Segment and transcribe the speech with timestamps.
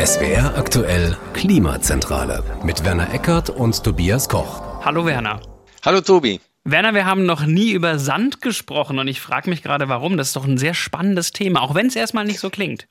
[0.00, 4.82] SWR aktuell Klimazentrale mit Werner Eckert und Tobias Koch.
[4.82, 5.42] Hallo Werner.
[5.84, 6.40] Hallo Tobi.
[6.64, 10.16] Werner, wir haben noch nie über Sand gesprochen und ich frage mich gerade, warum.
[10.16, 12.88] Das ist doch ein sehr spannendes Thema, auch wenn es erstmal nicht so klingt.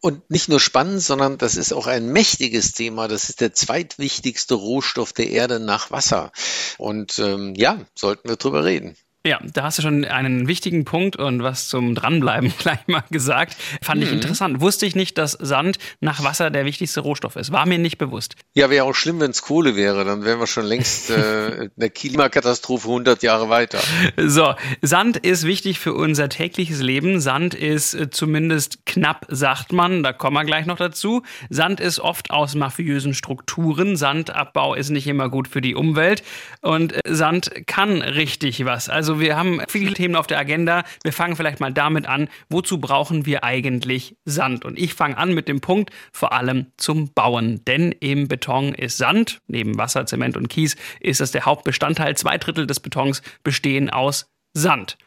[0.00, 3.06] Und nicht nur spannend, sondern das ist auch ein mächtiges Thema.
[3.06, 6.32] Das ist der zweitwichtigste Rohstoff der Erde nach Wasser.
[6.78, 8.96] Und ähm, ja, sollten wir drüber reden.
[9.26, 13.56] Ja, da hast du schon einen wichtigen Punkt und was zum Dranbleiben gleich mal gesagt.
[13.80, 14.16] Fand ich mhm.
[14.16, 14.60] interessant.
[14.60, 17.50] Wusste ich nicht, dass Sand nach Wasser der wichtigste Rohstoff ist.
[17.50, 18.36] War mir nicht bewusst.
[18.52, 20.04] Ja, wäre auch schlimm, wenn es Kohle wäre.
[20.04, 23.78] Dann wären wir schon längst äh, der Klimakatastrophe 100 Jahre weiter.
[24.18, 27.18] So, Sand ist wichtig für unser tägliches Leben.
[27.18, 30.02] Sand ist äh, zumindest knapp, sagt man.
[30.02, 31.22] Da kommen wir gleich noch dazu.
[31.48, 33.96] Sand ist oft aus mafiösen Strukturen.
[33.96, 36.22] Sandabbau ist nicht immer gut für die Umwelt.
[36.60, 38.90] Und äh, Sand kann richtig was.
[38.90, 40.82] Also also wir haben viele Themen auf der Agenda.
[41.04, 44.64] Wir fangen vielleicht mal damit an, wozu brauchen wir eigentlich Sand?
[44.64, 47.64] Und ich fange an mit dem Punkt vor allem zum Bauen.
[47.64, 52.16] Denn im Beton ist Sand, neben Wasser, Zement und Kies, ist das der Hauptbestandteil.
[52.16, 54.98] Zwei Drittel des Betons bestehen aus Sand.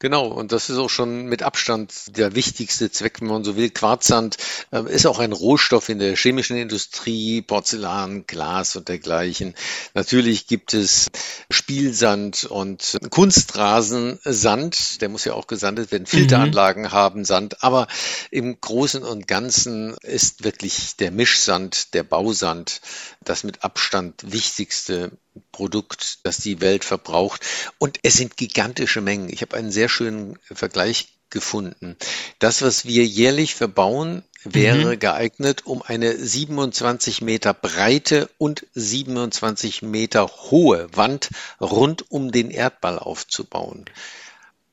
[0.00, 3.68] Genau, und das ist auch schon mit Abstand der wichtigste Zweck, wenn man so will.
[3.68, 4.38] Quarzsand
[4.72, 9.54] äh, ist auch ein Rohstoff in der chemischen Industrie, Porzellan, Glas und dergleichen.
[9.92, 11.10] Natürlich gibt es
[11.50, 16.06] Spielsand und Kunstrasensand, der muss ja auch gesandet werden.
[16.06, 16.92] Filteranlagen mhm.
[16.92, 17.86] haben Sand, aber
[18.30, 22.80] im Großen und Ganzen ist wirklich der Mischsand, der Bausand,
[23.22, 25.12] das mit Abstand wichtigste
[25.52, 27.44] Produkt, das die Welt verbraucht.
[27.78, 29.28] Und es sind gigantische Mengen.
[29.30, 31.96] Ich habe einen sehr schönen Vergleich gefunden.
[32.38, 34.98] Das, was wir jährlich verbauen, wäre mhm.
[34.98, 42.98] geeignet, um eine 27 Meter breite und 27 Meter hohe Wand rund um den Erdball
[42.98, 43.84] aufzubauen.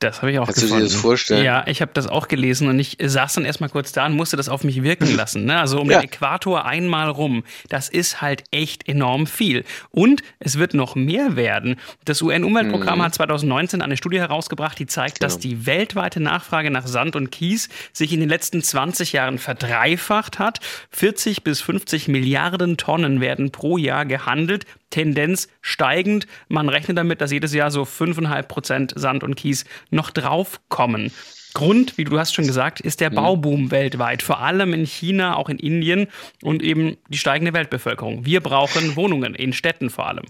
[0.00, 0.84] Das habe ich auch Kannst gefunden.
[0.84, 1.44] du dir das vorstellen?
[1.44, 4.36] Ja, ich habe das auch gelesen und ich saß dann erstmal kurz da und musste
[4.36, 5.44] das auf mich wirken lassen.
[5.44, 5.58] Ne?
[5.58, 5.98] Also um ja.
[5.98, 7.42] den Äquator einmal rum.
[7.68, 9.64] Das ist halt echt enorm viel.
[9.90, 11.76] Und es wird noch mehr werden.
[12.04, 13.02] Das UN-Umweltprogramm mhm.
[13.02, 15.26] hat 2019 eine Studie herausgebracht, die zeigt, genau.
[15.26, 20.38] dass die weltweite Nachfrage nach Sand und Kies sich in den letzten 20 Jahren verdreifacht
[20.38, 20.60] hat.
[20.90, 24.64] 40 bis 50 Milliarden Tonnen werden pro Jahr gehandelt.
[24.90, 26.26] Tendenz steigend.
[26.48, 31.12] Man rechnet damit, dass jedes Jahr so 5,5 Prozent Sand und Kies noch draufkommen.
[31.54, 33.16] Grund, wie du hast schon gesagt, ist der mhm.
[33.16, 36.08] Bauboom weltweit, vor allem in China, auch in Indien
[36.42, 38.24] und eben die steigende Weltbevölkerung.
[38.24, 40.24] Wir brauchen Wohnungen, in Städten vor allem.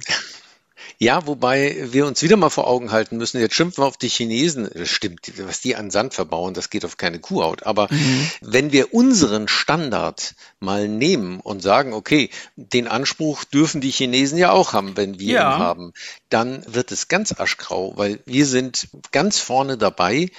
[0.99, 4.09] Ja, wobei wir uns wieder mal vor Augen halten müssen, jetzt schimpfen wir auf die
[4.09, 7.65] Chinesen, das stimmt, was die an Sand verbauen, das geht auf keine Kuhhaut.
[7.65, 8.31] Aber mhm.
[8.41, 14.51] wenn wir unseren Standard mal nehmen und sagen, okay, den Anspruch dürfen die Chinesen ja
[14.51, 15.57] auch haben, wenn wir ja.
[15.57, 15.93] ihn haben,
[16.31, 20.31] dann wird es ganz aschgrau, weil wir sind ganz vorne dabei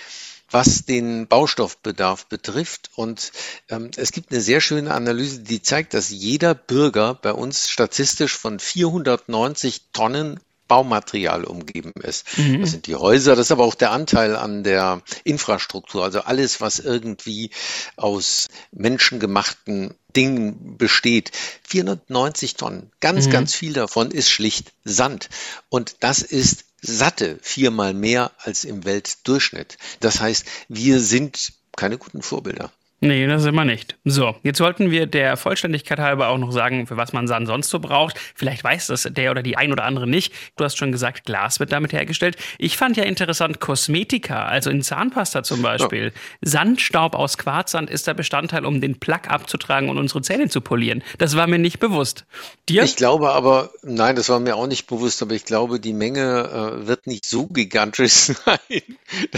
[0.51, 2.89] was den Baustoffbedarf betrifft.
[2.95, 3.31] Und
[3.69, 8.37] ähm, es gibt eine sehr schöne Analyse, die zeigt, dass jeder Bürger bei uns statistisch
[8.37, 10.39] von 490 Tonnen
[10.69, 12.37] Baumaterial umgeben ist.
[12.37, 12.61] Mhm.
[12.61, 16.61] Das sind die Häuser, das ist aber auch der Anteil an der Infrastruktur, also alles,
[16.61, 17.49] was irgendwie
[17.97, 21.31] aus menschengemachten Dingen besteht.
[21.67, 23.31] 490 Tonnen, ganz, mhm.
[23.31, 25.29] ganz viel davon ist schlicht Sand.
[25.69, 29.77] Und das ist satte viermal mehr als im Weltdurchschnitt.
[29.99, 32.71] Das heißt, wir sind keine guten Vorbilder.
[33.01, 33.97] Nee, das sind wir nicht.
[34.03, 37.69] So, jetzt sollten wir der Vollständigkeit halber auch noch sagen, für was man Sand sonst
[37.69, 38.19] so braucht.
[38.35, 40.33] Vielleicht weiß das der oder die ein oder andere nicht.
[40.57, 42.35] Du hast schon gesagt, Glas wird damit hergestellt.
[42.57, 46.05] Ich fand ja interessant Kosmetika, also in Zahnpasta zum Beispiel.
[46.05, 46.11] Ja.
[46.41, 51.01] Sandstaub aus Quarzsand ist der Bestandteil, um den Plack abzutragen und unsere Zähne zu polieren.
[51.19, 52.25] Das war mir nicht bewusst.
[52.67, 52.83] Dir?
[52.83, 56.81] Ich glaube aber, nein, das war mir auch nicht bewusst, aber ich glaube, die Menge
[56.83, 58.13] äh, wird nicht so gigantisch
[58.45, 58.81] sein,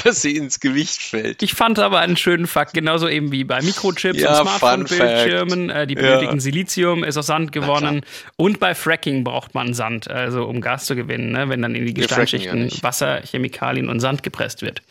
[0.03, 1.43] dass sie ins Gewicht fällt.
[1.43, 5.69] Ich fand aber einen schönen Fakt, genauso eben wie bei Mikrochips ja, und Smartphone-Bildschirmen.
[5.69, 6.39] Äh, die benötigen ja.
[6.39, 8.01] Silizium, ist aus Sand gewonnen.
[8.37, 11.85] Und bei Fracking braucht man Sand, also um Gas zu gewinnen, ne, wenn dann in
[11.85, 14.81] die Gesteinsschichten ja Wasser, Chemikalien und Sand gepresst wird.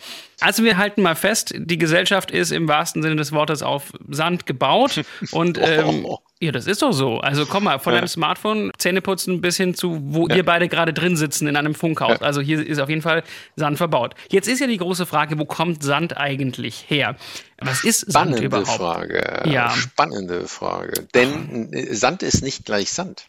[0.41, 4.45] Also wir halten mal fest, die Gesellschaft ist im wahrsten Sinne des Wortes auf Sand
[4.45, 5.01] gebaut
[5.31, 6.19] und ähm, oh.
[6.43, 7.19] Ja, das ist doch so.
[7.19, 7.99] Also komm mal, von ja.
[7.99, 10.37] deinem Smartphone, Zähneputzen bis hin zu, wo ja.
[10.37, 12.19] ihr beide gerade drin sitzen in einem Funkhaus.
[12.19, 12.27] Ja.
[12.27, 13.25] Also hier ist auf jeden Fall
[13.57, 14.15] Sand verbaut.
[14.31, 17.17] Jetzt ist ja die große Frage, wo kommt Sand eigentlich her?
[17.61, 18.69] Was ist Spannende Sand überhaupt?
[18.69, 19.43] Frage.
[19.45, 19.71] Ja.
[19.71, 21.07] Spannende Frage.
[21.15, 21.95] Denn Ach.
[21.95, 23.27] Sand ist nicht gleich Sand.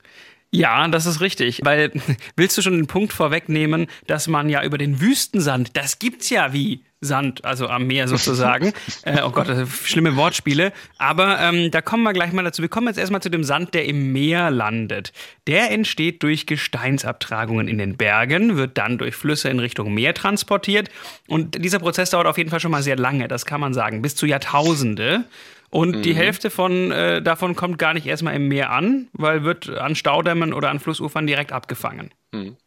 [0.52, 1.62] Ja, das ist richtig.
[1.64, 1.92] Weil
[2.36, 6.54] willst du schon den Punkt vorwegnehmen, dass man ja über den Wüstensand, das gibt's ja
[6.54, 8.74] wie Sand, also am Meer sozusagen.
[9.04, 9.48] äh, oh Gott,
[9.84, 10.72] schlimme Wortspiele.
[11.00, 12.62] Aber ähm, da kommen wir gleich mal dazu.
[12.62, 15.12] Wir kommen jetzt erstmal zu dem Sand, der im Meer landet.
[15.48, 20.90] Der entsteht durch Gesteinsabtragungen in den Bergen, wird dann durch Flüsse in Richtung Meer transportiert.
[21.28, 24.04] Und dieser Prozess dauert auf jeden Fall schon mal sehr lange, das kann man sagen,
[24.04, 25.26] bis zu Jahrtausende.
[25.72, 26.02] Und mhm.
[26.04, 29.96] die Hälfte von, äh, davon kommt gar nicht erstmal im Meer an, weil wird an
[29.96, 32.12] Staudämmen oder an Flussufern direkt abgefangen.
[32.32, 32.58] Mhm.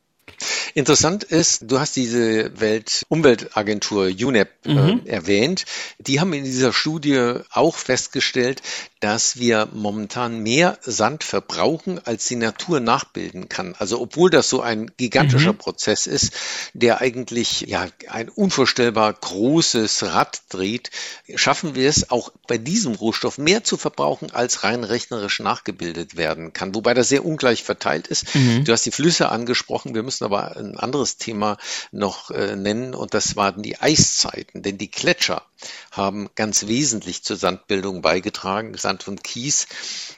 [0.75, 5.07] Interessant ist, du hast diese Weltumweltagentur UNEP äh, mhm.
[5.07, 5.65] erwähnt.
[5.99, 8.61] Die haben in dieser Studie auch festgestellt,
[9.05, 13.75] dass wir momentan mehr Sand verbrauchen, als die Natur nachbilden kann.
[13.79, 15.59] Also obwohl das so ein gigantischer mhm.
[15.59, 16.33] Prozess ist,
[16.73, 20.91] der eigentlich ja ein unvorstellbar großes Rad dreht,
[21.35, 26.55] schaffen wir es auch bei diesem Rohstoff mehr zu verbrauchen, als rein rechnerisch nachgebildet werden
[26.55, 26.75] kann.
[26.75, 28.35] Wobei das sehr ungleich verteilt ist.
[28.35, 28.65] Mhm.
[28.65, 29.95] Du hast die Flüsse angesprochen.
[29.95, 31.59] Wir müssen aber ein anderes Thema
[31.93, 35.43] noch äh, nennen und das waren die Eiszeiten, denn die Gletscher
[35.91, 39.67] haben ganz wesentlich zur Sandbildung beigetragen, Sand und Kies.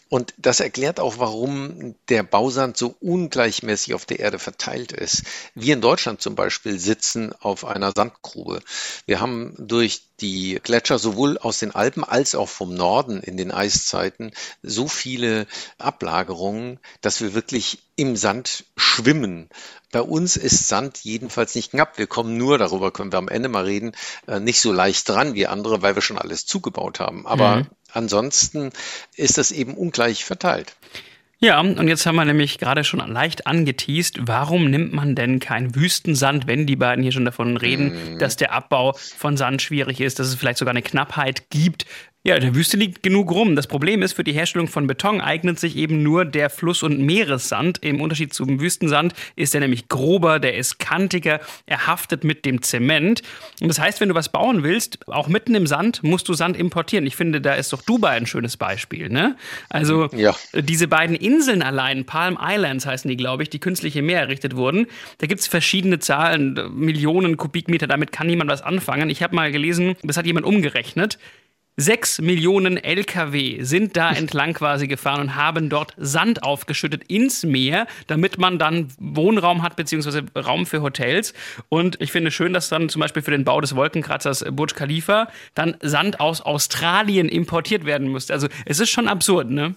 [0.08, 5.24] Und das erklärt auch, warum der Bausand so ungleichmäßig auf der Erde verteilt ist.
[5.54, 8.60] Wir in Deutschland zum Beispiel sitzen auf einer Sandgrube.
[9.06, 13.50] Wir haben durch die Gletscher sowohl aus den Alpen als auch vom Norden in den
[13.50, 14.30] Eiszeiten
[14.62, 15.46] so viele
[15.78, 19.48] Ablagerungen, dass wir wirklich im Sand schwimmen.
[19.90, 21.98] Bei uns ist Sand jedenfalls nicht knapp.
[21.98, 23.92] Wir kommen nur, darüber können wir am Ende mal reden,
[24.26, 27.26] äh, nicht so leicht dran wie andere, weil wir schon alles zugebaut haben.
[27.26, 27.66] Aber mhm.
[27.92, 28.70] Ansonsten
[29.14, 30.76] ist das eben ungleich verteilt.
[31.38, 35.74] Ja, und jetzt haben wir nämlich gerade schon leicht angeteased, warum nimmt man denn kein
[35.74, 38.18] Wüstensand, wenn die beiden hier schon davon reden, mhm.
[38.18, 41.84] dass der Abbau von Sand schwierig ist, dass es vielleicht sogar eine Knappheit gibt.
[42.26, 43.54] Ja, der Wüste liegt genug rum.
[43.54, 46.98] Das Problem ist, für die Herstellung von Beton eignet sich eben nur der Fluss- und
[46.98, 47.78] Meeressand.
[47.84, 52.62] Im Unterschied zum Wüstensand ist er nämlich grober, der ist kantiger, er haftet mit dem
[52.62, 53.22] Zement.
[53.60, 56.56] Und das heißt, wenn du was bauen willst, auch mitten im Sand, musst du Sand
[56.56, 57.06] importieren.
[57.06, 59.08] Ich finde, da ist doch Dubai ein schönes Beispiel.
[59.08, 59.36] Ne?
[59.68, 60.34] Also ja.
[60.52, 64.56] diese beiden Inseln allein, Palm Islands heißen die, glaube ich, die künstlich im Meer errichtet
[64.56, 64.88] wurden.
[65.18, 69.10] Da gibt es verschiedene Zahlen, Millionen Kubikmeter, damit kann niemand was anfangen.
[69.10, 71.20] Ich habe mal gelesen, das hat jemand umgerechnet.
[71.78, 77.86] Sechs Millionen Lkw sind da entlang quasi gefahren und haben dort Sand aufgeschüttet ins Meer,
[78.06, 81.34] damit man dann Wohnraum hat, beziehungsweise Raum für Hotels.
[81.68, 85.28] Und ich finde schön, dass dann zum Beispiel für den Bau des Wolkenkratzers Burj Khalifa
[85.54, 88.32] dann Sand aus Australien importiert werden müsste.
[88.32, 89.74] Also es ist schon absurd, ne?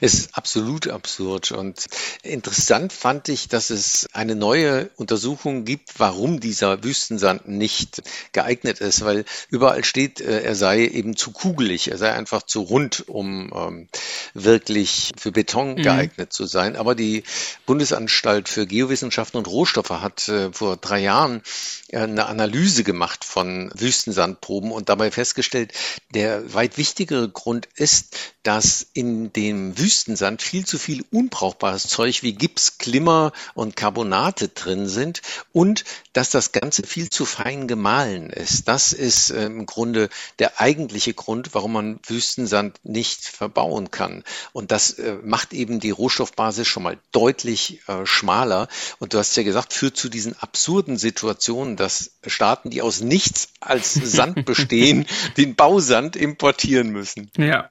[0.00, 1.86] Es ist absolut absurd und
[2.22, 8.02] interessant fand ich, dass es eine neue Untersuchung gibt, warum dieser Wüstensand nicht
[8.32, 12.62] geeignet ist, weil überall steht, äh, er sei eben zu kugelig, er sei einfach zu
[12.62, 13.88] rund, um ähm,
[14.34, 15.82] wirklich für Beton mhm.
[15.82, 16.76] geeignet zu sein.
[16.76, 17.24] Aber die
[17.66, 21.42] Bundesanstalt für Geowissenschaften und Rohstoffe hat äh, vor drei Jahren
[21.88, 25.72] äh, eine Analyse gemacht von Wüstensandproben und dabei festgestellt,
[26.14, 32.34] der weit wichtigere Grund ist, dass in dem Wüstensand viel zu viel unbrauchbares Zeug wie
[32.34, 35.22] Gips, Glimmer und Carbonate drin sind
[35.52, 38.68] und dass das Ganze viel zu fein gemahlen ist.
[38.68, 40.08] Das ist äh, im Grunde
[40.38, 44.24] der eigentliche Grund, warum man Wüstensand nicht verbauen kann.
[44.52, 48.68] Und das äh, macht eben die Rohstoffbasis schon mal deutlich äh, schmaler.
[48.98, 53.48] Und du hast ja gesagt, führt zu diesen absurden Situationen, dass Staaten, die aus nichts
[53.60, 57.30] als Sand bestehen, den Bausand importieren müssen.
[57.36, 57.70] Ja.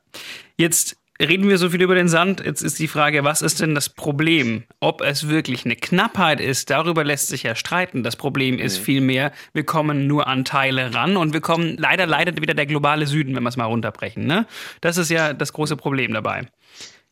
[0.57, 2.43] Jetzt reden wir so viel über den Sand.
[2.43, 4.63] Jetzt ist die Frage, was ist denn das Problem?
[4.79, 8.03] Ob es wirklich eine Knappheit ist, darüber lässt sich ja streiten.
[8.03, 8.83] Das Problem ist mhm.
[8.83, 13.07] vielmehr, wir kommen nur an Teile ran und wir kommen, leider leidet wieder der globale
[13.07, 14.25] Süden, wenn wir es mal runterbrechen.
[14.25, 14.47] Ne?
[14.81, 16.47] Das ist ja das große Problem dabei.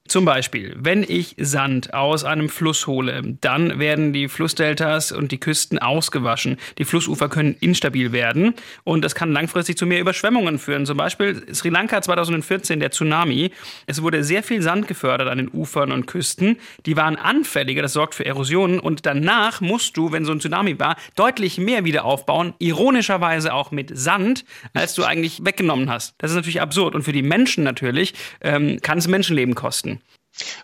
[0.10, 5.40] Zum Beispiel, wenn ich Sand aus einem Fluss hole, dann werden die Flussdeltas und die
[5.40, 6.58] Küsten ausgewaschen.
[6.80, 10.88] Die Flussufer können instabil werden und das kann langfristig zu mehr Überschwemmungen führen.
[10.88, 13.52] Zum Beispiel Sri Lanka 2014, der Tsunami.
[13.86, 16.58] Es wurde sehr viel Sand gefördert an den Ufern und Küsten.
[16.88, 20.80] Die waren anfälliger, das sorgt für Erosionen und danach musst du, wenn so ein Tsunami
[20.80, 22.56] war, deutlich mehr wieder aufbauen.
[22.58, 24.44] Ironischerweise auch mit Sand,
[24.74, 26.16] als du eigentlich weggenommen hast.
[26.18, 29.99] Das ist natürlich absurd und für die Menschen natürlich ähm, kann es Menschenleben kosten.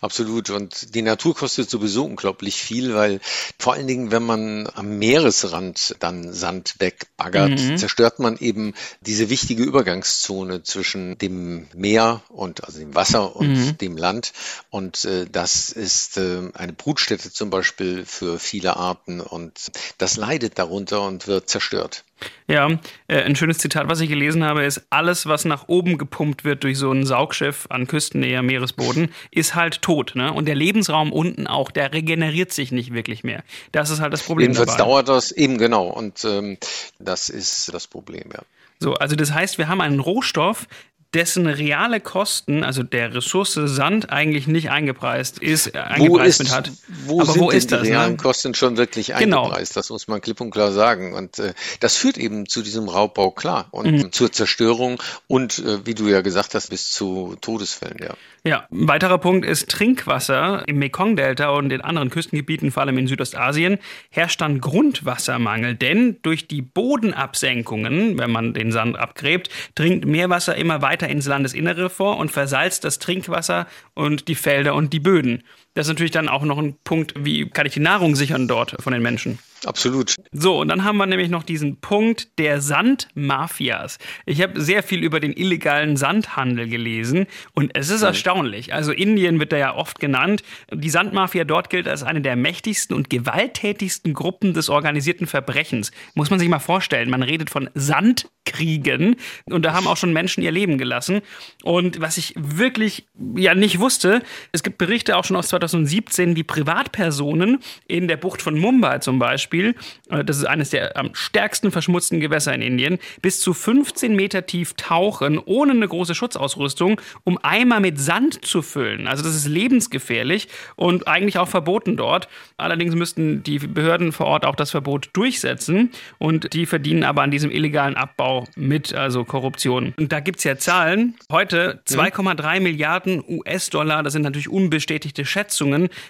[0.02, 0.50] Absolut.
[0.50, 3.20] Und die Natur kostet sowieso unglaublich viel, weil
[3.60, 7.78] vor allen Dingen, wenn man am Meeresrand dann Sand wegbaggert, mhm.
[7.78, 13.78] zerstört man eben diese wichtige Übergangszone zwischen dem Meer und also dem Wasser und mhm.
[13.78, 14.34] dem Land.
[14.70, 20.58] Und äh, das ist äh, eine Brutstätte zum Beispiel für viele Arten und das leidet
[20.58, 22.06] darunter und wird zerstört.
[22.48, 22.70] Ja,
[23.08, 26.64] äh, ein schönes Zitat, was ich gelesen habe, ist, alles, was nach oben gepumpt wird
[26.64, 30.14] durch so ein Saugschiff an Küstennähe, Meeresboden, ist halt tot.
[30.16, 30.32] Ne?
[30.32, 33.44] Und der Lebensraum unten auch, der regeneriert sich nicht wirklich mehr.
[33.72, 34.52] Das ist halt das Problem.
[34.52, 34.90] Jedenfalls dabei.
[34.90, 35.88] dauert das eben genau.
[35.88, 36.58] Und ähm,
[37.00, 38.42] das ist das Problem, ja.
[38.80, 40.68] So, also das heißt, wir haben einen Rohstoff,
[41.16, 46.72] dessen reale Kosten, also der Ressource Sand, eigentlich nicht eingepreist ist, eingepreist mit hat.
[47.06, 47.90] Wo Aber sind wo ist die das, ne?
[47.90, 48.18] realen ne?
[48.18, 49.44] Kosten schon wirklich genau.
[49.44, 49.74] eingepreist?
[49.74, 49.80] Genau.
[49.80, 51.14] Das muss man klipp und klar sagen.
[51.14, 54.12] Und äh, das führt eben zu diesem Raubbau klar und mhm.
[54.12, 58.16] zur Zerstörung und, äh, wie du ja gesagt hast, bis zu Todesfällen, ja.
[58.48, 60.68] Ja, ein weiterer Punkt ist Trinkwasser.
[60.68, 63.80] Im Mekong-Delta und in anderen Küstengebieten, vor allem in Südostasien,
[64.12, 65.74] herrscht dann Grundwassermangel.
[65.74, 71.90] Denn durch die Bodenabsenkungen, wenn man den Sand abgräbt, dringt Meerwasser immer weiter ins Landesinnere
[71.90, 75.42] vor und versalzt das Trinkwasser und die Felder und die Böden.
[75.76, 78.82] Das ist natürlich dann auch noch ein Punkt, wie kann ich die Nahrung sichern dort
[78.82, 79.40] von den Menschen.
[79.66, 80.16] Absolut.
[80.32, 83.98] So, und dann haben wir nämlich noch diesen Punkt der Sandmafias.
[84.26, 88.08] Ich habe sehr viel über den illegalen Sandhandel gelesen und es ist mhm.
[88.08, 88.74] erstaunlich.
[88.74, 90.44] Also Indien wird da ja oft genannt.
[90.72, 95.92] Die Sandmafia dort gilt als eine der mächtigsten und gewalttätigsten Gruppen des organisierten Verbrechens.
[96.14, 97.10] Muss man sich mal vorstellen.
[97.10, 99.16] Man redet von Sandkriegen
[99.46, 101.22] und da haben auch schon Menschen ihr Leben gelassen.
[101.64, 106.44] Und was ich wirklich ja nicht wusste, es gibt Berichte auch schon aus 2017, wie
[106.44, 109.76] Privatpersonen in der Bucht von Mumbai zum Beispiel
[110.10, 114.46] äh, das ist eines der am stärksten verschmutzten Gewässer in Indien, bis zu 15 Meter
[114.46, 119.08] tief tauchen, ohne eine große Schutzausrüstung, um Eimer mit Sand zu füllen.
[119.08, 122.28] Also das ist lebensgefährlich und eigentlich auch verboten dort.
[122.58, 127.32] Allerdings müssten die Behörden vor Ort auch das Verbot durchsetzen und die verdienen aber an
[127.32, 129.94] diesem illegalen Abbau mit, also Korruption.
[129.98, 131.16] Und da gibt es ja Zahlen.
[131.32, 135.55] Heute 2,3 Milliarden US-Dollar, das sind natürlich unbestätigte Schätzungen,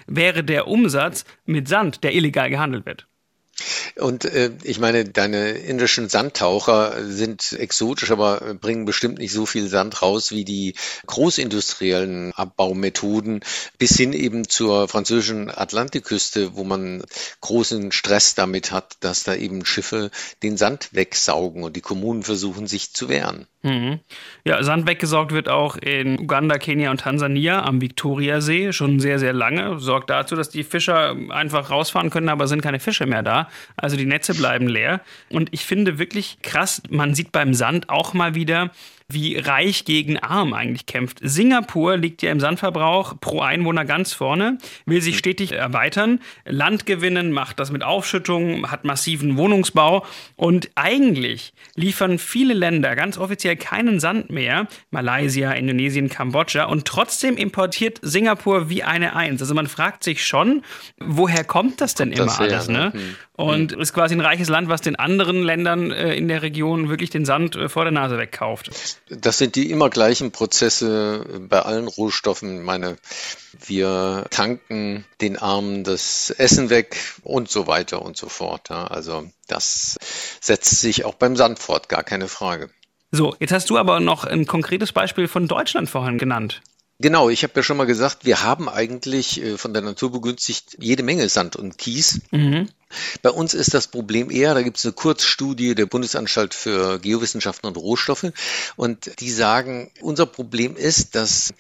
[0.07, 3.07] wäre der Umsatz mit Sand, der illegal gehandelt wird.
[3.97, 9.67] Und äh, ich meine, deine indischen Sandtaucher sind exotisch, aber bringen bestimmt nicht so viel
[9.67, 13.41] Sand raus wie die großindustriellen Abbaumethoden
[13.77, 17.03] bis hin eben zur französischen Atlantikküste, wo man
[17.41, 20.12] großen Stress damit hat, dass da eben Schiffe
[20.43, 23.47] den Sand wegsaugen und die Kommunen versuchen sich zu wehren.
[23.65, 24.00] Mhm.
[24.43, 29.33] Ja, Sand weggesaugt wird auch in Uganda, Kenia und Tansania am Viktoriasee schon sehr, sehr
[29.33, 29.79] lange.
[29.79, 33.50] Sorgt dazu, dass die Fischer einfach rausfahren können, aber sind keine Fische mehr da.
[33.75, 35.01] Also die Netze bleiben leer.
[35.29, 38.71] Und ich finde wirklich krass, man sieht beim Sand auch mal wieder,
[39.07, 41.19] wie reich gegen arm eigentlich kämpft.
[41.21, 47.31] Singapur liegt ja im Sandverbrauch pro Einwohner ganz vorne, will sich stetig erweitern, Land gewinnen,
[47.31, 54.00] macht das mit Aufschüttungen, hat massiven Wohnungsbau und eigentlich liefern viele Länder ganz offiziell keinen
[54.00, 59.39] Sand mehr, Malaysia, Indonesien, Kambodscha und trotzdem importiert Singapur wie eine Eins.
[59.39, 60.63] Also man fragt sich schon,
[60.97, 62.67] woher kommt das denn immer das alles?
[62.69, 62.91] Ne?
[63.37, 67.09] Und ist quasi ein reiches Land, was den anderen Ländern äh, in der Region wirklich
[67.09, 68.69] den Sand äh, vor der Nase wegkauft.
[69.09, 72.59] Das sind die immer gleichen Prozesse bei allen Rohstoffen.
[72.59, 72.97] Ich meine,
[73.65, 78.69] wir tanken den Armen das Essen weg und so weiter und so fort.
[78.69, 78.87] Ja.
[78.87, 79.97] Also das
[80.39, 82.69] setzt sich auch beim Sand fort, gar keine Frage.
[83.11, 86.61] So, jetzt hast du aber noch ein konkretes Beispiel von Deutschland vorhin genannt.
[86.99, 90.77] Genau, ich habe ja schon mal gesagt, wir haben eigentlich äh, von der Natur begünstigt
[90.79, 92.21] jede Menge Sand und Kies.
[92.31, 92.69] Mhm.
[93.21, 97.67] Bei uns ist das Problem eher, da gibt es eine Kurzstudie der Bundesanstalt für Geowissenschaften
[97.67, 98.31] und Rohstoffe
[98.77, 101.53] und die sagen, unser Problem ist, dass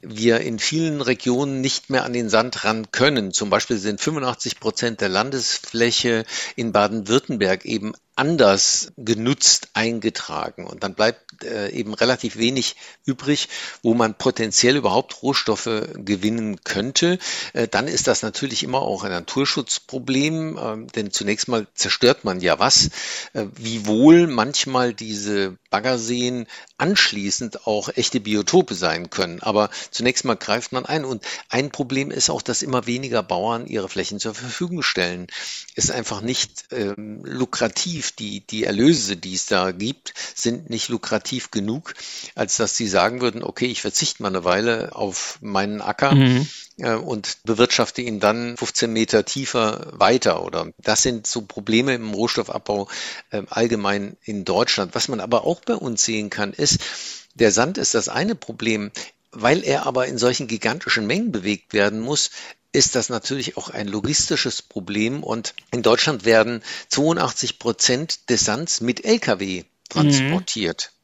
[0.00, 3.32] wir in vielen Regionen nicht mehr an den Sand ran können.
[3.32, 6.24] Zum Beispiel sind 85 Prozent der Landesfläche
[6.56, 10.66] in Baden-Württemberg eben anders genutzt eingetragen.
[10.66, 13.48] Und dann bleibt äh, eben relativ wenig übrig,
[13.82, 17.18] wo man potenziell überhaupt Rohstoffe gewinnen könnte.
[17.52, 22.40] Äh, dann ist das natürlich immer auch ein Naturschutzproblem, äh, denn zunächst mal zerstört man
[22.40, 22.90] ja was,
[23.34, 26.46] äh, wiewohl manchmal diese Baggerseen
[26.78, 29.40] anschließend auch echte Biotope sein können.
[29.42, 31.04] Aber zunächst mal greift man ein.
[31.04, 35.26] Und ein Problem ist auch, dass immer weniger Bauern ihre Flächen zur Verfügung stellen.
[35.74, 38.07] Ist einfach nicht ähm, lukrativ.
[38.16, 41.94] Die, die Erlöse, die es da gibt, sind nicht lukrativ genug,
[42.34, 46.14] als dass sie sagen würden, okay, ich verzichte mal eine Weile auf meinen Acker.
[46.14, 46.46] Mhm
[46.78, 50.44] äh, und bewirtschafte ihn dann 15 Meter tiefer weiter.
[50.44, 52.88] Oder das sind so Probleme im Rohstoffabbau
[53.30, 54.94] äh, allgemein in Deutschland.
[54.94, 56.78] Was man aber auch bei uns sehen kann, ist,
[57.34, 58.90] der Sand ist das eine Problem.
[59.30, 62.30] Weil er aber in solchen gigantischen Mengen bewegt werden muss,
[62.72, 65.22] ist das natürlich auch ein logistisches Problem.
[65.22, 70.92] Und in Deutschland werden 82 Prozent des Sands mit Lkw transportiert.
[70.92, 70.98] Mhm.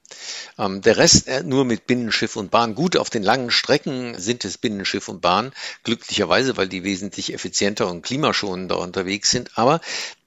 [0.58, 2.74] Ähm, der Rest äh, nur mit Binnenschiff und Bahn.
[2.74, 5.52] Gut, auf den langen Strecken sind es Binnenschiff und Bahn,
[5.82, 9.56] glücklicherweise, weil die wesentlich effizienter und klimaschonender unterwegs sind.
[9.58, 9.80] Aber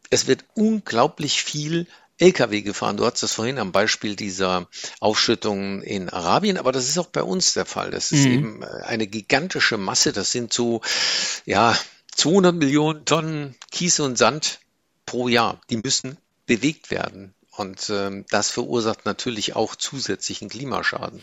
[0.10, 1.88] es wird unglaublich viel
[2.20, 2.98] Lkw gefahren.
[2.98, 4.68] Du hast das vorhin am Beispiel dieser
[5.00, 7.92] Aufschüttung in Arabien, aber das ist auch bei uns der Fall.
[7.92, 8.32] Das ist mhm.
[8.32, 10.14] eben äh, eine gigantische Masse.
[10.14, 10.82] Das sind so,
[11.46, 11.78] ja,
[12.16, 14.60] 200 Millionen Tonnen Kies und Sand
[15.06, 15.62] pro Jahr.
[15.70, 17.34] Die müssen bewegt werden.
[17.52, 21.22] Und ähm, das verursacht natürlich auch zusätzlichen Klimaschaden.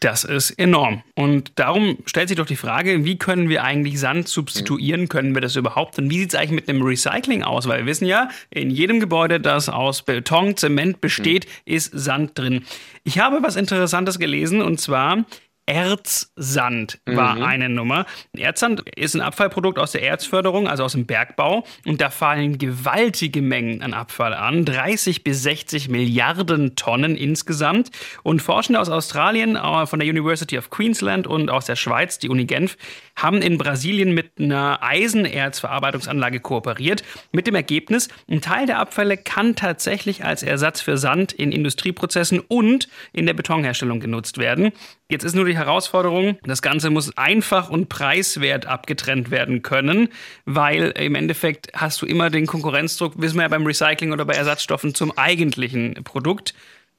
[0.00, 1.02] Das ist enorm.
[1.16, 5.08] Und darum stellt sich doch die Frage, wie können wir eigentlich Sand substituieren?
[5.08, 5.98] Können wir das überhaupt?
[5.98, 7.66] Und wie sieht es eigentlich mit einem Recycling aus?
[7.66, 12.64] Weil wir wissen ja, in jedem Gebäude, das aus Beton, Zement besteht, ist Sand drin.
[13.02, 15.24] Ich habe was Interessantes gelesen und zwar
[15.68, 17.42] Erzsand war mhm.
[17.42, 18.06] eine Nummer.
[18.32, 21.62] Erzsand ist ein Abfallprodukt aus der Erzförderung, also aus dem Bergbau.
[21.84, 24.64] Und da fallen gewaltige Mengen an Abfall an.
[24.64, 27.90] 30 bis 60 Milliarden Tonnen insgesamt.
[28.22, 32.30] Und Forschende aus Australien, äh, von der University of Queensland und aus der Schweiz, die
[32.30, 32.78] Uni Genf,
[33.14, 37.02] haben in Brasilien mit einer Eisenerzverarbeitungsanlage kooperiert.
[37.30, 42.40] Mit dem Ergebnis, ein Teil der Abfälle kann tatsächlich als Ersatz für Sand in Industrieprozessen
[42.40, 44.72] und in der Betonherstellung genutzt werden.
[45.10, 50.10] Jetzt ist nur die Herausforderung, das Ganze muss einfach und preiswert abgetrennt werden können,
[50.44, 54.34] weil im Endeffekt hast du immer den Konkurrenzdruck, wissen wir ja beim Recycling oder bei
[54.34, 56.52] Ersatzstoffen zum eigentlichen Produkt.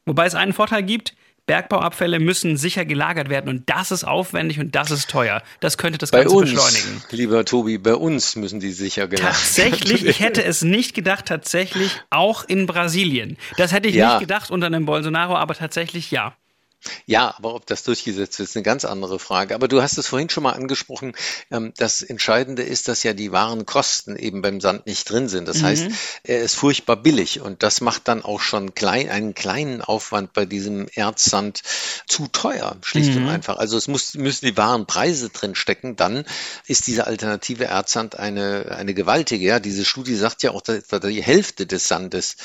[0.08, 1.14] Wobei es einen Vorteil gibt,
[1.46, 5.44] Bergbauabfälle müssen sicher gelagert werden und das ist aufwendig und das ist teuer.
[5.60, 7.04] Das könnte das bei Ganze uns, beschleunigen.
[7.12, 9.36] Lieber Tobi, bei uns müssen die sicher gelagert werden.
[9.36, 13.38] Tatsächlich, ich hätte es nicht gedacht, tatsächlich auch in Brasilien.
[13.58, 14.14] Das hätte ich ja.
[14.14, 16.36] nicht gedacht unter einem Bolsonaro, aber tatsächlich ja.
[17.06, 19.54] Ja, aber ob das durchgesetzt wird, ist eine ganz andere Frage.
[19.56, 21.14] Aber du hast es vorhin schon mal angesprochen.
[21.52, 25.48] Ähm, das Entscheidende ist, dass ja die wahren Kosten eben beim Sand nicht drin sind.
[25.48, 25.66] Das mhm.
[25.66, 25.88] heißt,
[26.24, 30.46] er ist furchtbar billig und das macht dann auch schon klein, einen kleinen Aufwand bei
[30.46, 31.62] diesem Erzsand
[32.08, 33.24] zu teuer, schlicht mhm.
[33.24, 33.58] und einfach.
[33.58, 35.96] Also es muss, müssen die wahren Preise drin stecken.
[35.96, 36.24] Dann
[36.68, 39.46] ist diese alternative Erzsand eine, eine gewaltige.
[39.46, 42.38] Ja, diese Studie sagt ja auch, dass etwa die Hälfte des Sandes,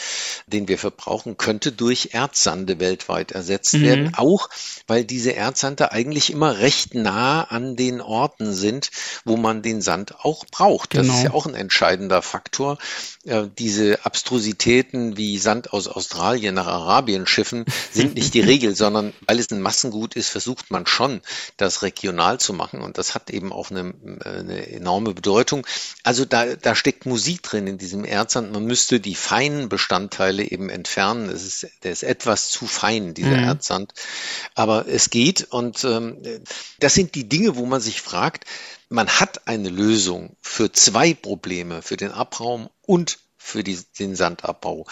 [0.46, 3.82] den wir verbrauchen, könnte durch Erzsande weltweit ersetzt mhm.
[3.82, 4.48] werden auch,
[4.86, 8.90] weil diese Erzsande eigentlich immer recht nah an den Orten sind,
[9.24, 10.90] wo man den Sand auch braucht.
[10.90, 11.02] Genau.
[11.04, 11.34] Das ist genau.
[11.34, 12.78] ja auch ein entscheidender Faktor.
[13.24, 19.12] Äh, diese Abstrusitäten wie Sand aus Australien nach Arabien schiffen sind nicht die Regel, sondern
[19.26, 21.20] weil es ein Massengut ist, versucht man schon,
[21.56, 22.80] das regional zu machen.
[22.80, 25.66] Und das hat eben auch eine, eine enorme Bedeutung.
[26.02, 28.52] Also da, da steckt Musik drin in diesem Erzsand.
[28.52, 31.28] Man müsste die feinen Bestandteile eben entfernen.
[31.28, 33.44] Es ist, der ist etwas zu fein, dieser mhm.
[33.44, 33.92] Erzsand.
[34.54, 36.23] Aber es geht und ähm,
[36.80, 38.44] das sind die Dinge, wo man sich fragt,
[38.88, 44.87] man hat eine Lösung für zwei Probleme, für den Abraum und für die, den Sandabbau.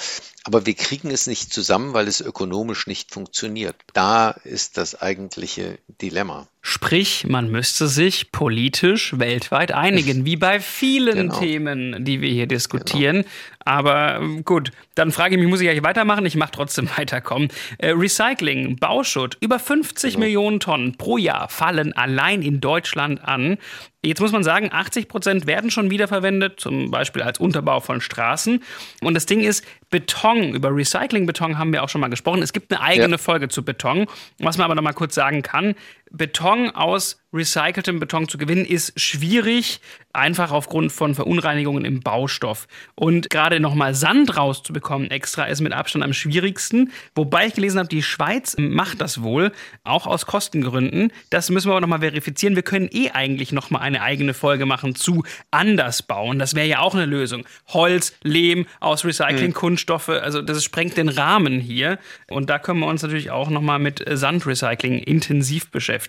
[0.44, 3.76] Aber wir kriegen es nicht zusammen, weil es ökonomisch nicht funktioniert.
[3.94, 6.48] Da ist das eigentliche Dilemma.
[6.60, 11.38] Sprich, man müsste sich politisch weltweit einigen, wie bei vielen genau.
[11.38, 13.22] Themen, die wir hier diskutieren.
[13.22, 13.28] Genau.
[13.64, 16.26] Aber ähm, gut, dann frage ich mich, muss ich eigentlich weitermachen?
[16.26, 17.48] Ich mache trotzdem weiterkommen.
[17.78, 20.24] Äh, Recycling, Bauschutt, über 50 genau.
[20.24, 23.58] Millionen Tonnen pro Jahr fallen allein in Deutschland an.
[24.04, 28.60] Jetzt muss man sagen, 80 Prozent werden schon wiederverwendet, zum Beispiel als Unterbau von Straßen.
[29.00, 32.42] Und das Ding ist, Beton, über Recyclingbeton haben wir auch schon mal gesprochen.
[32.42, 33.18] Es gibt eine eigene ja.
[33.18, 34.06] Folge zu Beton.
[34.40, 35.76] Was man aber noch mal kurz sagen kann,
[36.12, 39.80] Beton aus recyceltem Beton zu gewinnen, ist schwierig,
[40.12, 42.68] einfach aufgrund von Verunreinigungen im Baustoff.
[42.94, 46.92] Und gerade nochmal Sand rauszubekommen extra ist mit Abstand am schwierigsten.
[47.14, 49.52] Wobei ich gelesen habe, die Schweiz macht das wohl,
[49.84, 51.12] auch aus Kostengründen.
[51.30, 52.56] Das müssen wir aber nochmal verifizieren.
[52.56, 56.38] Wir können eh eigentlich nochmal eine eigene Folge machen zu anders bauen.
[56.38, 57.46] Das wäre ja auch eine Lösung.
[57.68, 61.98] Holz, Lehm aus Recycling-Kunststoffe, also das sprengt den Rahmen hier.
[62.28, 66.01] Und da können wir uns natürlich auch nochmal mit Sandrecycling intensiv beschäftigen.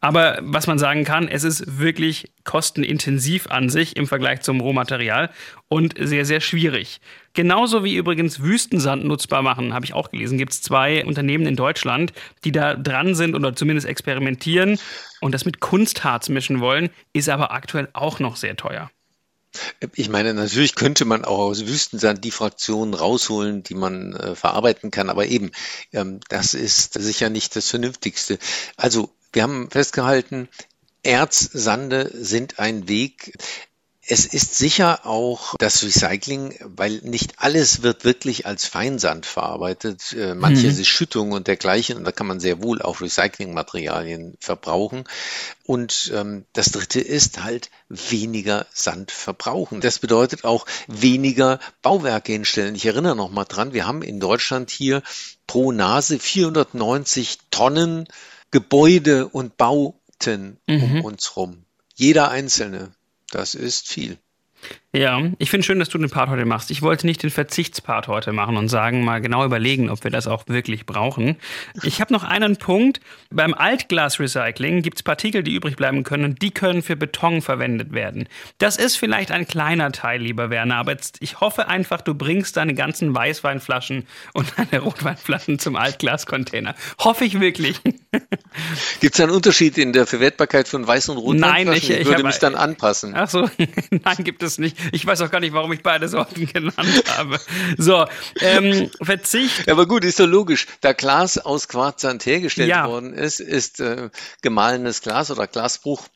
[0.00, 5.30] Aber was man sagen kann, es ist wirklich kostenintensiv an sich im Vergleich zum Rohmaterial
[5.68, 7.00] und sehr, sehr schwierig.
[7.32, 11.56] Genauso wie übrigens Wüstensand nutzbar machen, habe ich auch gelesen, gibt es zwei Unternehmen in
[11.56, 12.12] Deutschland,
[12.44, 14.78] die da dran sind oder zumindest experimentieren
[15.20, 18.90] und das mit Kunstharz mischen wollen, ist aber aktuell auch noch sehr teuer.
[19.94, 24.90] Ich meine, natürlich könnte man auch aus Wüstensand die Fraktionen rausholen, die man äh, verarbeiten
[24.90, 25.50] kann, aber eben,
[25.92, 28.38] ähm, das ist sicher nicht das Vernünftigste.
[28.76, 30.48] Also wir haben festgehalten,
[31.02, 33.36] Erzsande sind ein Weg.
[34.06, 40.12] Es ist sicher auch das Recycling, weil nicht alles wird wirklich als Feinsand verarbeitet.
[40.12, 40.80] Äh, manches mhm.
[40.80, 45.04] ist Schüttung und dergleichen und da kann man sehr wohl auch Recyclingmaterialien verbrauchen.
[45.64, 49.80] Und ähm, das Dritte ist halt weniger Sand verbrauchen.
[49.80, 52.74] Das bedeutet auch weniger Bauwerke hinstellen.
[52.74, 55.02] Ich erinnere noch mal dran, wir haben in Deutschland hier
[55.46, 58.06] pro Nase 490 Tonnen
[58.50, 60.82] Gebäude und Bauten mhm.
[60.82, 61.64] um uns rum.
[61.96, 62.92] Jeder einzelne.
[63.30, 64.18] Das ist viel.
[64.94, 66.70] Ja, ich finde schön, dass du den Part heute machst.
[66.70, 70.28] Ich wollte nicht den Verzichtspart heute machen und sagen, mal genau überlegen, ob wir das
[70.28, 71.34] auch wirklich brauchen.
[71.82, 73.00] Ich habe noch einen Punkt.
[73.28, 77.92] Beim Altglasrecycling gibt es Partikel, die übrig bleiben können und die können für Beton verwendet
[77.92, 78.28] werden.
[78.58, 82.56] Das ist vielleicht ein kleiner Teil, lieber Werner, aber jetzt, ich hoffe einfach, du bringst
[82.56, 86.76] deine ganzen Weißweinflaschen und deine Rotweinflaschen zum Altglascontainer.
[87.00, 87.80] Hoffe ich wirklich.
[89.00, 91.66] Gibt es einen Unterschied in der Verwertbarkeit von Weiß- und Rotweinflaschen?
[91.66, 93.12] Nein, ich, ich, ich würde mich dann anpassen.
[93.16, 93.50] Ach so,
[93.90, 94.83] nein, gibt es nicht.
[94.92, 97.38] Ich weiß auch gar nicht, warum ich beide Sorten genannt habe.
[97.78, 98.06] So,
[98.40, 99.66] ähm, Verzicht.
[99.66, 100.66] Ja, aber gut, ist doch logisch.
[100.80, 102.88] Da Glas aus Quarzsand hergestellt ja.
[102.88, 104.10] worden ist, ist äh,
[104.42, 106.08] gemahlenes Glas oder Glasbruch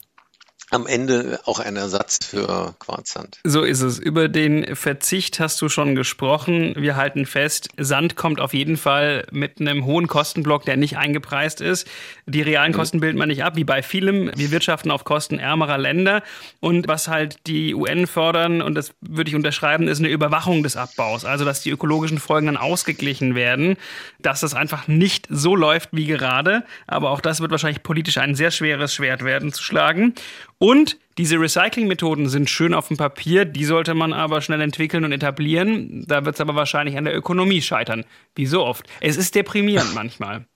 [0.71, 3.41] am Ende auch ein Ersatz für Quarzsand.
[3.45, 3.99] So ist es.
[3.99, 6.75] Über den Verzicht hast du schon gesprochen.
[6.77, 11.61] Wir halten fest, Sand kommt auf jeden Fall mit einem hohen Kostenblock, der nicht eingepreist
[11.61, 11.89] ist.
[12.27, 12.77] Die realen mhm.
[12.77, 14.31] Kosten bildet man nicht ab, wie bei vielem.
[14.37, 16.23] Wir wirtschaften auf Kosten ärmerer Länder.
[16.61, 20.77] Und was halt die UN fördern, und das würde ich unterschreiben, ist eine Überwachung des
[20.77, 21.25] Abbaus.
[21.25, 23.77] Also, dass die ökologischen Folgen dann ausgeglichen werden,
[24.19, 26.65] dass das einfach nicht so läuft wie gerade.
[26.87, 30.15] Aber auch das wird wahrscheinlich politisch ein sehr schweres Schwert werden zu schlagen.
[30.59, 35.13] Und diese Recycling-Methoden sind schön auf dem Papier, die sollte man aber schnell entwickeln und
[35.13, 36.05] etablieren.
[36.07, 38.87] Da wird es aber wahrscheinlich an der Ökonomie scheitern, wie so oft.
[39.01, 40.47] Es ist deprimierend manchmal.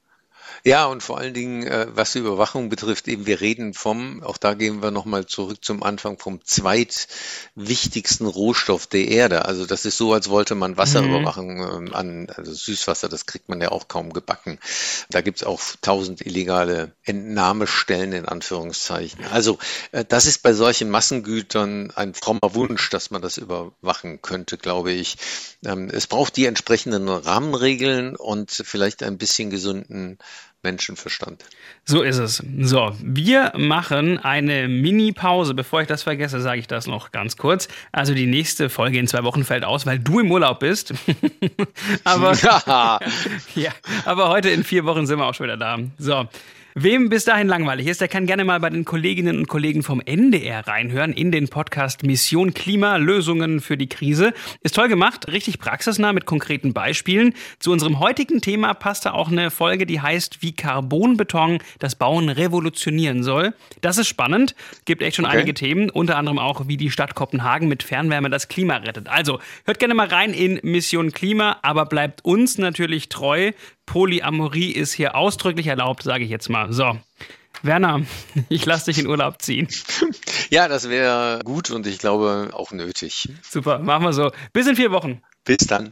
[0.65, 4.39] Ja, und vor allen Dingen, äh, was die Überwachung betrifft, eben wir reden vom, auch
[4.39, 9.45] da gehen wir nochmal zurück zum Anfang, vom zweitwichtigsten Rohstoff der Erde.
[9.45, 11.09] Also das ist so, als wollte man Wasser mhm.
[11.11, 14.59] überwachen ähm, an also Süßwasser, das kriegt man ja auch kaum gebacken.
[15.11, 19.25] Da gibt's auch tausend illegale Entnahmestellen in Anführungszeichen.
[19.27, 19.59] Also
[19.93, 24.93] äh, das ist bei solchen Massengütern ein frommer Wunsch, dass man das überwachen könnte, glaube
[24.93, 25.17] ich.
[25.65, 30.19] Ähm, es braucht die entsprechenden Rahmenregeln und vielleicht ein bisschen gesunden
[30.63, 31.45] Menschenverstand.
[31.85, 32.43] So ist es.
[32.61, 35.55] So, wir machen eine Mini-Pause.
[35.55, 37.69] Bevor ich das vergesse, sage ich das noch ganz kurz.
[37.91, 40.95] Also die nächste Folge in zwei Wochen fällt aus, weil du im Urlaub bist.
[42.05, 42.35] aber,
[43.55, 43.73] ja,
[44.05, 45.79] aber heute in vier Wochen sind wir auch schon wieder da.
[45.99, 46.29] So.
[46.75, 50.01] Wem bis dahin langweilig ist, der kann gerne mal bei den Kolleginnen und Kollegen vom
[50.01, 54.33] NDR reinhören in den Podcast Mission Klima Lösungen für die Krise.
[54.63, 57.35] Ist toll gemacht, richtig praxisnah mit konkreten Beispielen.
[57.59, 62.31] Zu unserem heutigen Thema passt da auch eine Folge, die heißt, wie Carbonbeton das Bauen
[62.31, 63.53] revolutionieren soll.
[63.83, 64.55] Das ist spannend,
[64.87, 65.37] gibt echt schon okay.
[65.37, 69.09] einige Themen, unter anderem auch, wie die Stadt Kopenhagen mit Fernwärme das Klima rettet.
[69.09, 73.53] Also, hört gerne mal rein in Mission Klima, aber bleibt uns natürlich treu.
[73.93, 76.73] Polyamorie ist hier ausdrücklich erlaubt, sage ich jetzt mal.
[76.73, 76.99] So.
[77.61, 78.01] Werner,
[78.49, 79.69] ich lasse dich in Urlaub ziehen.
[80.49, 83.29] Ja, das wäre gut und ich glaube auch nötig.
[83.43, 84.33] Super, machen wir so.
[84.55, 85.21] Bis in vier Wochen.
[85.45, 85.91] Bis dann.